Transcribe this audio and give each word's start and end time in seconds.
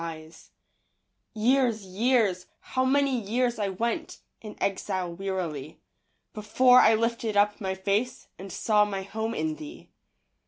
Years, 1.35 1.83
years, 1.85 2.47
how 2.59 2.83
many 2.85 3.19
years 3.21 3.59
I 3.59 3.67
went 3.69 4.17
In 4.41 4.55
exile 4.59 5.13
wearily, 5.13 5.79
Before 6.33 6.79
I 6.79 6.95
lifted 6.95 7.37
up 7.37 7.61
my 7.61 7.75
face 7.75 8.27
And 8.39 8.51
saw 8.51 8.83
my 8.83 9.03
home 9.03 9.35
in 9.35 9.57
thee. 9.57 9.91